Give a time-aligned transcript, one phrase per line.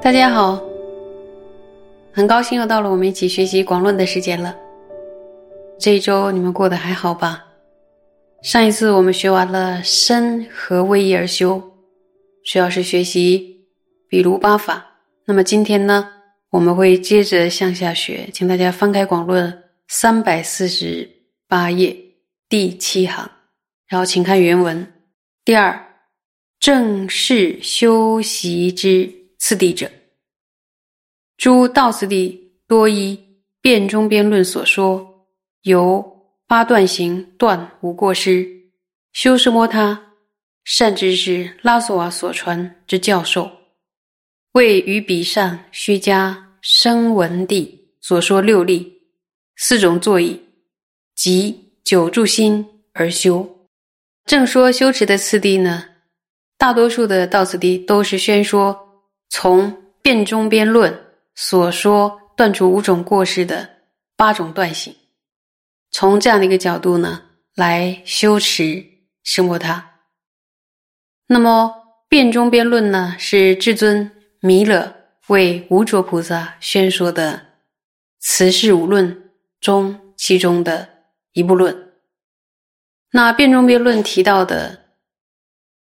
[0.00, 0.62] 大家好，
[2.12, 4.54] 很高兴又到了我们一起学习广论的时间了。
[5.78, 7.44] 这一周你们过得还好吧？
[8.42, 11.60] 上一次我们学完了身和位移而修，
[12.44, 13.64] 主要是学习
[14.08, 14.93] 比如八法。
[15.26, 16.10] 那么今天呢，
[16.50, 21.08] 我们会接着向下学，请大家翻开广论三百四十
[21.48, 21.96] 八页
[22.48, 23.30] 第七行，
[23.86, 24.92] 然后请看原文。
[25.44, 25.82] 第二，
[26.58, 29.12] 正是修习之。
[29.36, 29.90] 次第者，
[31.36, 33.18] 诸道次第多依
[33.60, 35.26] 辩中辩论所说，
[35.64, 36.02] 由
[36.46, 38.48] 八段行断无过失，
[39.12, 40.14] 修是摩他
[40.64, 43.50] 善知识拉索瓦所传之教授，
[44.54, 49.02] 为于彼上须加声闻地所说六力
[49.56, 50.40] 四种座椅
[51.14, 53.68] 及九住心而修。
[54.24, 55.84] 正说修持的次第呢，
[56.56, 58.80] 大多数的道次第都是宣说。
[59.30, 60.96] 从辩中辩论
[61.34, 63.68] 所说断除五种过失的
[64.16, 64.94] 八种断行，
[65.90, 67.22] 从这样的一个角度呢
[67.56, 68.84] 来修持
[69.24, 69.98] 生摩他。
[71.26, 71.74] 那么
[72.08, 74.08] 辩中辩论呢是至尊
[74.46, 74.94] 弥勒
[75.28, 77.46] 为无着菩萨宣说的
[78.20, 81.94] 慈氏五论中其中的一部论。
[83.12, 84.90] 那辩中辩论提到的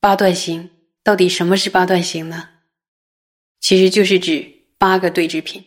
[0.00, 0.68] 八段行，
[1.04, 2.48] 到底什么是八段行呢？
[3.60, 4.44] 其实就是指
[4.76, 5.64] 八个对治品。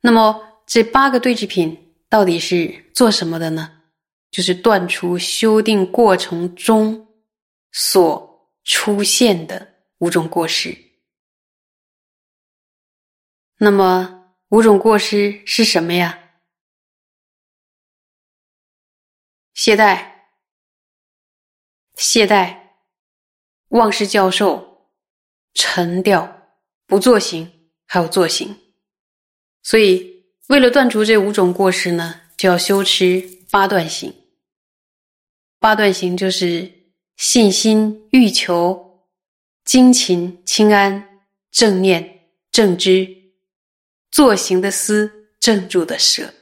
[0.00, 3.82] 那么这八个对治品到底是做什么的呢？
[4.32, 7.06] 就是断除修订过程中
[7.70, 10.76] 所出现的五种过失。
[13.62, 16.18] 那么五种过失是什么呀？
[19.52, 20.12] 懈怠、
[21.94, 22.56] 懈怠、
[23.68, 24.90] 忘失教授、
[25.54, 26.38] 沉掉。
[26.86, 28.56] 不做行，还有做行，
[29.62, 34.12] 所以为了断除这五种过失呢，就要修持八段行。
[35.60, 39.06] 八段行就是信心、欲求、
[39.64, 41.22] 精勤、清安、
[41.52, 43.19] 正念、正知、
[44.10, 46.34] 坐行的思、正住的舍。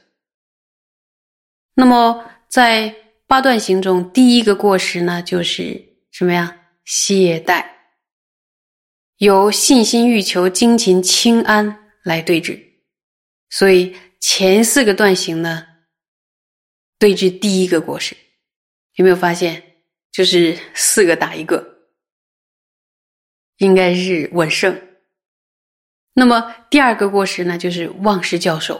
[1.75, 2.93] 那么在
[3.27, 5.81] 八段行中，第一个过失呢，就是
[6.11, 6.55] 什么呀？
[6.83, 7.65] 懈怠。
[9.17, 12.59] 由信心、欲求、精勤、清安来对治，
[13.49, 15.67] 所以前四个段行呢，
[16.97, 18.15] 对治第一个过失，
[18.95, 19.61] 有没有发现？
[20.11, 21.63] 就是四个打一个，
[23.57, 24.88] 应该是稳胜。
[26.19, 28.79] 那么第二个过失呢，就是忘失教授，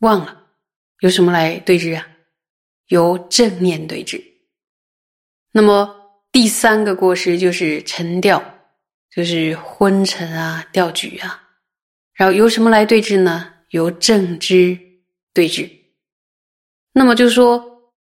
[0.00, 0.42] 忘了，
[1.00, 2.06] 由什么来对治啊？
[2.88, 4.22] 由正念对治。
[5.52, 8.52] 那么第三个过失就是沉掉。
[9.08, 11.42] 就是昏沉啊，调举啊，
[12.12, 13.50] 然后由什么来对治呢？
[13.70, 14.78] 由正知
[15.32, 15.70] 对治。
[16.92, 17.64] 那么就说，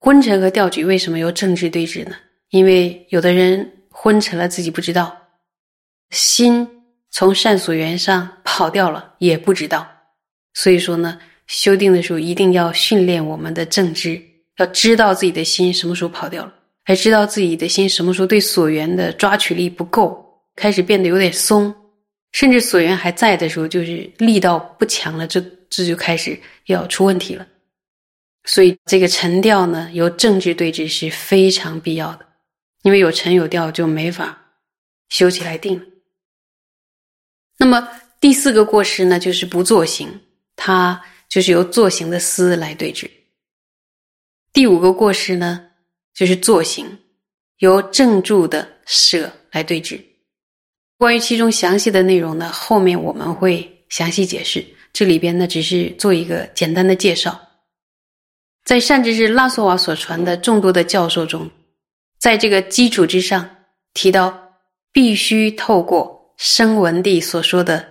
[0.01, 2.17] 昏沉和调举为什么由正知对治呢？
[2.49, 5.15] 因为有的人昏沉了，自己不知道，
[6.09, 6.67] 心
[7.11, 9.87] 从善所缘上跑掉了，也不知道。
[10.55, 14.21] 所以说呢，修订的时候一定要训练我们的正知，
[14.59, 16.53] 要知道自己的心什么时候跑掉了，
[16.85, 20.23] 还知道自己的心什么时候对所缘的抓取力不够。
[20.57, 21.75] 开始变得有点松，
[22.33, 25.39] 甚至所缘还在的时候，就是力道不强了，这
[25.69, 27.47] 这就开始要出问题了。
[28.45, 32.25] 所以这个沉调呢，由政治对峙是非常必要的，
[32.85, 34.39] 因为有沉有调就没法
[35.11, 35.85] 修起来定了。
[37.59, 37.89] 那么
[38.21, 40.21] 第四个过失呢，就是不作行，
[40.57, 43.11] 它就是由作行的思来对峙。
[44.53, 45.67] 第五个过失呢，
[46.15, 46.99] 就是作行，
[47.59, 50.01] 由正住的舍来对峙。
[50.99, 54.65] 关于其中详细的内容呢，后面我们会详细解释。
[54.93, 57.39] 这里边呢，只是做一个简单的介绍。
[58.65, 61.51] 在善知识拉索瓦所传的众多的教授中，
[62.19, 63.49] 在这个基础之上，
[63.93, 64.57] 提到
[64.91, 67.87] 必须透过声闻地所说的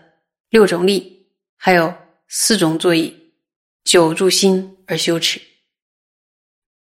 [0.50, 1.28] 六种力，
[1.58, 1.94] 还有
[2.28, 3.32] 四种作意、
[3.84, 5.42] 九住心而修持。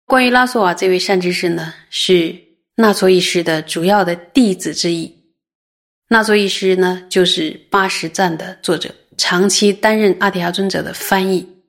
[0.06, 2.36] 关于拉索瓦这位善知识呢，是
[2.76, 5.12] 那措一师的主要的弟子之一。
[6.08, 11.64] 那作一师呢，就是八十赞的作者，长期担任阿底亚尊者的翻译。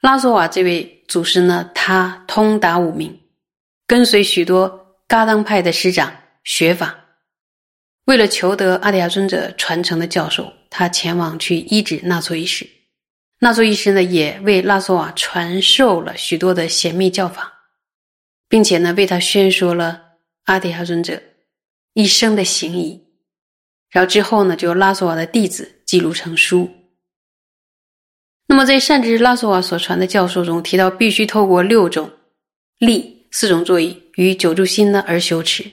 [0.00, 3.20] 拉索瓦这位祖师呢，他通达五明，
[3.86, 6.10] 跟随许多噶当派的师长
[6.44, 6.98] 学法，
[8.08, 12.66] 为了求得阿底亚尊者传承的教授，他前往去医治纳措医师。
[13.40, 17.52] 纳措医师呢，也为拉索瓦传授了许多的显密教法，
[18.48, 20.02] 并且呢，为他宣说了
[20.44, 21.22] 阿底哈尊者
[21.92, 22.98] 一生的行仪。
[23.90, 26.70] 然后之后呢，就拉索瓦的弟子记录成书。
[28.46, 32.10] 那么在善知拉索瓦所传的教授中提到，必须透过六种
[32.78, 35.70] 力、四种座椅与九柱心呢而修持。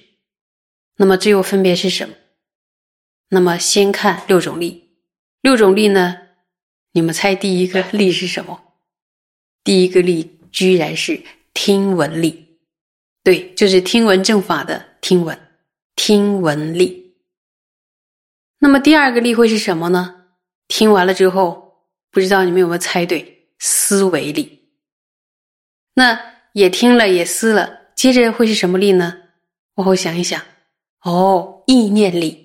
[0.97, 2.13] 那么这又分别是什么？
[3.29, 4.89] 那么先看六种力，
[5.41, 6.17] 六种力呢？
[6.91, 8.61] 你们猜第一个力是什么？
[9.63, 11.21] 第一个力居然是
[11.53, 12.59] 听闻力，
[13.23, 15.37] 对，就是听闻正法的听闻，
[15.95, 17.15] 听闻力。
[18.59, 20.27] 那么第二个力会是什么呢？
[20.67, 23.49] 听完了之后，不知道你们有没有猜对？
[23.59, 24.69] 思维力。
[25.95, 26.19] 那
[26.53, 29.17] 也听了，也思了，接着会是什么力呢？
[29.75, 30.41] 往后想一想，
[31.01, 32.44] 哦，意念力。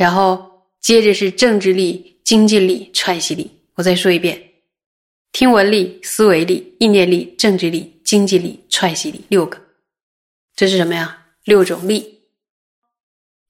[0.00, 3.50] 然后接着是政治力、经济力、串习力。
[3.74, 4.54] 我再说一遍：
[5.30, 9.60] 听闻力、思维力、意念力、政治力、经济力、串习力，六个。
[10.56, 11.26] 这是什么呀？
[11.44, 12.22] 六种力。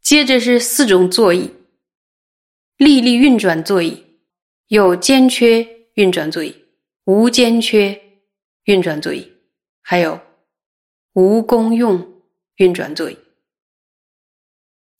[0.02, 1.48] 接着是四种座椅：
[2.78, 4.04] 力力运转座椅，
[4.66, 5.64] 有间缺
[5.94, 6.52] 运转座椅，
[7.04, 8.02] 无间缺
[8.64, 9.32] 运转座椅，
[9.82, 10.20] 还有
[11.12, 12.20] 无功用
[12.56, 13.16] 运转座椅。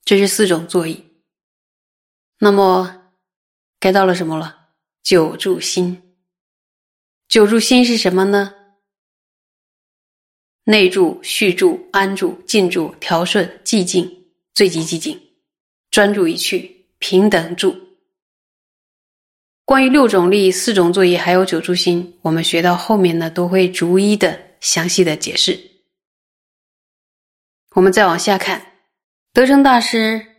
[0.04, 1.09] 这是四种座椅。
[2.42, 3.12] 那么
[3.78, 4.70] 该到了什么了？
[5.02, 6.16] 九住心。
[7.28, 8.54] 九住心是什么呢？
[10.64, 14.16] 内住、续住、安住、静住、调顺、寂静。
[14.52, 15.18] 最极寂静，
[15.90, 17.74] 专注一去，平等住。
[19.64, 25.58] 关于六种力、四种作业还有九住心，我们学到后面呢，都会逐一的详细的解释。
[27.70, 28.72] 我们再往下看，
[29.32, 30.29] 德成大师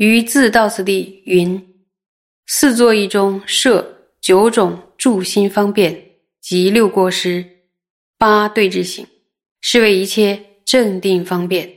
[0.00, 1.62] 于自道次第云：
[2.46, 7.44] 四座一中设九种助心方便及六过失、
[8.16, 9.06] 八对治行，
[9.60, 11.70] 是为一切正定方便。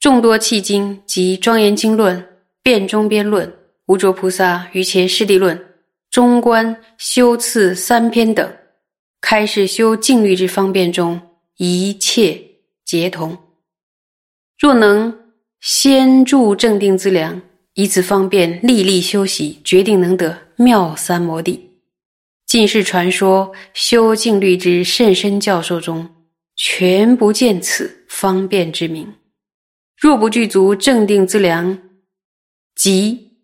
[0.00, 3.56] 众多契经及庄严经论、辩中辩论、
[3.86, 5.76] 无着菩萨于前师地论、
[6.10, 8.56] 中观修次三篇等，
[9.20, 11.20] 开示修静虑之方便中，
[11.58, 12.42] 一切
[12.84, 13.38] 皆同。
[14.58, 15.16] 若能
[15.64, 17.40] 先助正定资粮，
[17.72, 21.70] 以此方便历历修习，决定能得妙三摩地。
[22.44, 26.06] 近世传说修静虑之甚深教授中，
[26.54, 29.10] 全不见此方便之名。
[29.96, 31.78] 若不具足正定之良，
[32.74, 33.38] 即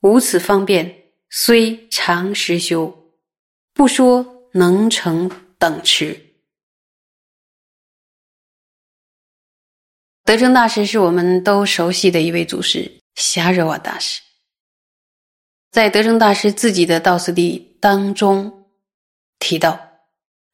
[0.00, 3.12] 无此方便，虽常时修，
[3.74, 6.18] 不说能成等持。
[10.26, 14.20] 德成大师是我们都熟悉的一位祖师，霞惹瓦大师。
[15.70, 18.66] 在德成大师自己的道次第当中
[19.38, 19.80] 提到，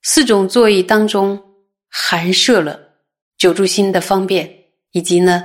[0.03, 1.43] 四种座椅当中
[1.89, 2.79] 含摄了
[3.37, 4.59] 九住心的方便。
[4.95, 5.43] 以及呢，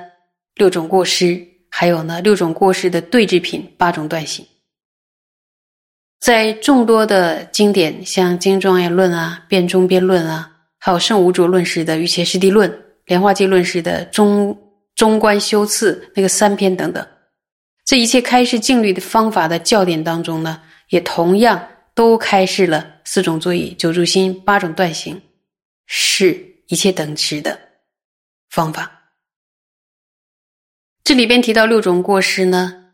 [0.56, 4.46] 六种过失，还有呢，六种过失的对治品，八种断行。
[6.20, 12.70] 在众多的经典，像《经庄严论》啊，《辩中辩论》啊，还有《圣无着论师》的《瑜伽师地论》，
[13.08, 14.56] 《莲花经论师》的《中
[14.94, 17.08] 中观修次》那个三篇等等，
[17.86, 25.22] 这一切开示静虑的方法的教典当中呢，也同样都开示了四种作业、九住心、八种断行，
[25.86, 27.58] 是一切等持的
[28.50, 28.92] 方法。
[31.04, 32.92] 这里边提到六种过失呢，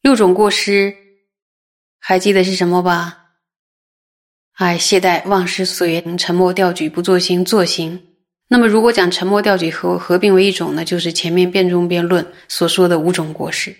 [0.00, 0.96] 六种过失
[1.98, 3.23] 还记得是什么吧？
[4.54, 8.00] 哎，懈怠、忘失、所缘、沉默、调举、不作行、作行。
[8.48, 13.74] 那么，如果讲沉默、调举合合并为一种呢，就是前面辩中辩论所说的五种过失。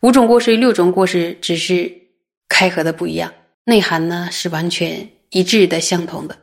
[0.00, 1.92] 五种过失与六种过失只是
[2.48, 3.32] 开合的不一样，
[3.64, 6.38] 内涵呢是完全一致的、相同的。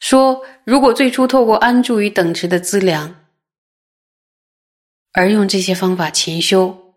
[0.00, 3.14] 说如果最初透过安住于等持的资粮。
[5.12, 6.94] 而用这些方法勤修，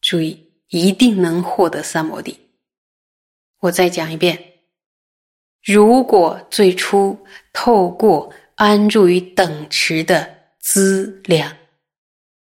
[0.00, 2.36] 注意一定能获得三摩地。
[3.60, 4.42] 我再讲一遍：
[5.66, 7.18] 如果最初
[7.52, 11.52] 透过安住于等持的资粮，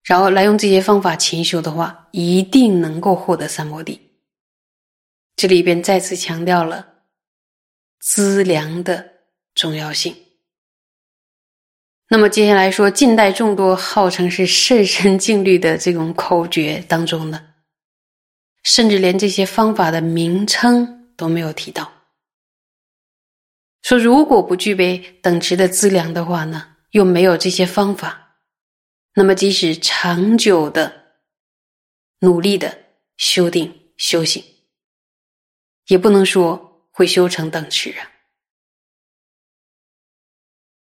[0.06, 4.00] 然后来用这些方法勤修的话，一定能够获得三摩地。
[5.36, 6.88] 这里边再次强调了
[8.00, 9.06] 资粮的
[9.54, 10.16] 重要性。
[12.08, 17.48] 那么接下来说，近代众多号称是甚深静虑的这种口诀当中呢，
[18.64, 21.92] 甚至连这些方法的名称都没有提到。
[23.90, 28.38] 说如果不具备等值的资粮的话呢，又没有这些方法，
[29.16, 31.16] 那么即使长久的
[32.20, 32.78] 努力的
[33.18, 34.44] 修定修行，
[35.88, 38.06] 也不能说会修成等持啊。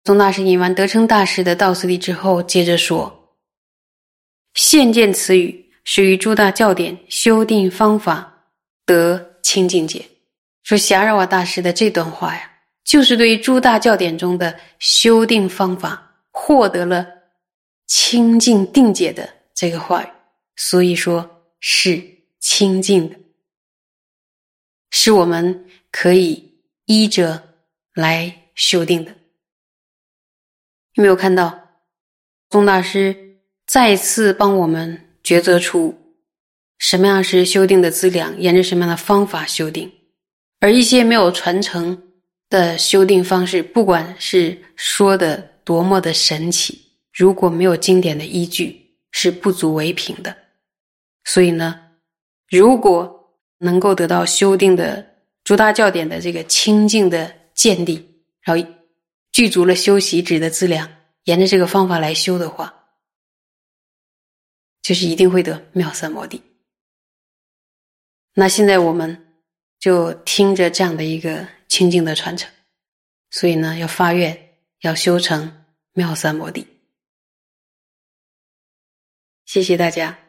[0.05, 3.37] 宗大师引完德称大师的道次第之后，接着说
[4.57, 8.47] ：“现见此语，属于诸大教典修定方法
[8.87, 10.09] 得清净解。”
[10.65, 12.51] 说霞惹瓦大师的这段话呀，
[12.85, 17.07] 就是对诸大教典中的修定方法获得了
[17.87, 20.09] 清净定解的这个话语，
[20.57, 22.03] 所以说是
[22.41, 23.17] 清净的，
[24.91, 27.43] 是我们可以依着
[27.95, 29.11] 来修订的。
[30.95, 31.59] 有没有看到，
[32.51, 36.15] 宗大师再次帮我们抉择出
[36.79, 39.91] 什么样是修订的资粮，沿着什么样的方法修订，
[40.61, 42.04] 而一些没有传承
[42.55, 46.81] 的修订方式，不管是说的多么的神奇，
[47.13, 50.37] 如果没有经典的依据，是不足为凭的。
[51.25, 51.81] 所以呢，
[52.49, 55.05] 如果能够得到修订的
[55.43, 58.65] 诸大教典的这个清净的见地，然后。
[59.35, 60.89] 具足了修习止的资粮，
[61.25, 62.73] 沿着这个方法来修的话，
[64.81, 66.41] 就是一定会得妙三摩地。
[68.35, 69.35] 那现在我们
[69.81, 72.49] 就听着这样的一个清净的传承，
[73.31, 76.69] 所以呢，要发愿要修成妙三摩地。
[79.45, 80.24] 谢谢大家。